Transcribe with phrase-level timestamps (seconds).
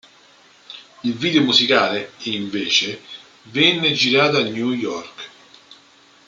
[1.03, 3.03] Il video musicale, invece,
[3.43, 5.29] venne girato a New York.